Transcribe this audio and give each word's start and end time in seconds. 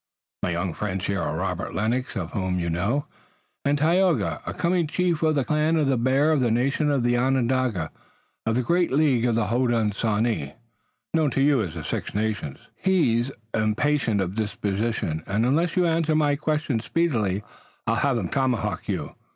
My 0.41 0.49
young 0.49 0.73
friends 0.73 1.05
here 1.05 1.21
are 1.21 1.37
Robert 1.37 1.75
Lennox, 1.75 2.15
of 2.17 2.31
whom 2.31 2.57
you 2.57 2.71
know, 2.71 3.05
and 3.63 3.77
Tayoga, 3.77 4.41
a 4.47 4.51
coming 4.55 4.87
chief 4.87 5.21
of 5.21 5.35
the 5.35 5.45
Clan 5.45 5.75
of 5.75 5.85
the 5.85 5.95
Bear, 5.95 6.31
of 6.31 6.39
the 6.39 6.49
nation 6.49 6.89
Onondaga, 6.89 7.91
of 8.47 8.55
the 8.55 8.63
great 8.63 8.91
League 8.91 9.25
of 9.25 9.35
the 9.35 9.45
Hodenosaunee, 9.49 10.55
known 11.13 11.29
to 11.29 11.41
you 11.41 11.61
as 11.61 11.75
the 11.75 11.83
Six 11.83 12.15
Nations. 12.15 12.57
He's 12.75 13.31
impatient 13.53 14.21
of 14.21 14.33
disposition 14.33 15.21
and 15.27 15.45
unless 15.45 15.75
you 15.75 15.85
answer 15.85 16.15
my 16.15 16.35
question 16.35 16.79
speedily 16.79 17.43
I'll 17.85 17.93
have 17.97 18.17
him 18.17 18.27
tomahawk 18.29 18.87
you. 18.89 19.13